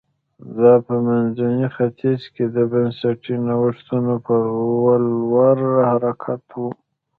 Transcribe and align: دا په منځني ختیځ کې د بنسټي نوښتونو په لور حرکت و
دا 0.57 0.73
په 0.85 0.95
منځني 1.07 1.67
ختیځ 1.75 2.21
کې 2.33 2.45
د 2.55 2.57
بنسټي 2.71 3.35
نوښتونو 3.47 4.13
په 4.25 4.35
لور 5.05 5.57
حرکت 5.89 6.45
و 6.53 6.61